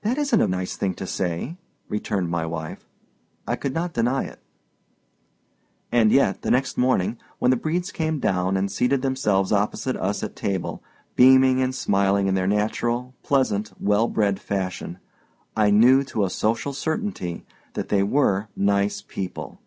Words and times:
"That 0.00 0.18
isn't 0.18 0.40
a 0.40 0.48
nice 0.48 0.74
thing 0.74 0.92
to 0.94 1.06
say," 1.06 1.56
returned 1.88 2.28
my 2.28 2.44
wife. 2.44 2.84
I 3.46 3.54
could 3.54 3.72
not 3.72 3.92
deny 3.92 4.24
it. 4.24 4.40
And 5.92 6.10
yet, 6.10 6.42
the 6.42 6.50
next 6.50 6.76
morning, 6.76 7.16
when 7.38 7.52
the 7.52 7.56
Bredes 7.56 7.92
came 7.92 8.18
down 8.18 8.56
and 8.56 8.68
seated 8.72 9.02
themselves 9.02 9.52
opposite 9.52 9.94
us 9.96 10.24
at 10.24 10.34
table, 10.34 10.82
beaming 11.14 11.62
and 11.62 11.72
smiling 11.72 12.26
in 12.26 12.34
their 12.34 12.48
natural, 12.48 13.14
pleasant, 13.22 13.72
well 13.80 14.08
bred 14.08 14.40
fashion, 14.40 14.98
I 15.56 15.70
knew, 15.70 16.02
to 16.06 16.24
a 16.24 16.28
social 16.28 16.72
certainty, 16.72 17.46
that 17.74 17.88
they 17.88 18.02
were 18.02 18.48
"nice" 18.56 19.00
people. 19.00 19.60